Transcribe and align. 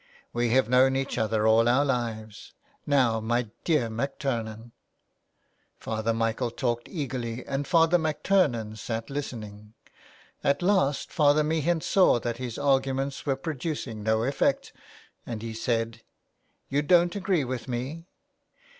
We 0.33 0.49
have 0.49 0.67
known 0.67 0.95
each 0.95 1.19
other 1.19 1.45
all 1.45 1.69
our 1.69 1.85
lives. 1.85 2.53
Now 2.87 3.19
my 3.19 3.51
dear 3.63 3.87
MacTurnan" 3.87 4.71
Father 5.79 6.11
Michael 6.11 6.49
talked 6.49 6.89
eagerly, 6.89 7.45
and 7.45 7.67
Father 7.67 7.99
MacTurnan 7.99 8.79
sat 8.79 9.11
listening. 9.11 9.75
At 10.43 10.63
last 10.63 11.11
Father 11.13 11.43
Meehan 11.43 11.81
saw 11.81 12.19
that 12.19 12.37
his 12.37 12.57
arguments 12.57 13.27
were 13.27 13.35
producing 13.35 14.01
no 14.01 14.23
effect, 14.23 14.73
and 15.23 15.43
he 15.43 15.53
said:—" 15.53 16.01
You 16.71 16.81
don't 16.81 17.15
agree 17.15 17.43
with 17.43 17.67
me.'' 17.67 18.07